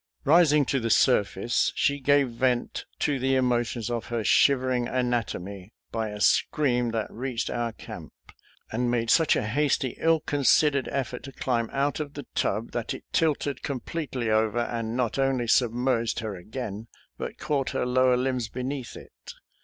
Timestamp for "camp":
7.71-8.11